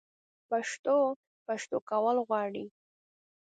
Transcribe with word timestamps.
پښتو؛ 0.49 0.97
پښتو 1.45 1.77
کول 1.89 2.17
غواړي 2.27 2.65